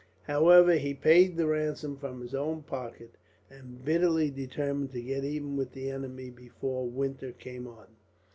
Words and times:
However, 0.23 0.77
he 0.77 0.95
paid 0.95 1.37
the 1.37 1.45
ransom 1.45 1.95
from 1.95 2.21
his 2.21 2.33
own 2.33 2.63
pocket, 2.63 3.19
and 3.51 3.85
bitterly 3.85 4.31
determined 4.31 4.89
to 4.93 5.01
get 5.03 5.23
even 5.23 5.55
with 5.55 5.73
the 5.73 5.91
enemy, 5.91 6.31
before 6.31 6.87
winter 6.89 7.31
came 7.31 7.67
on. 7.67 7.85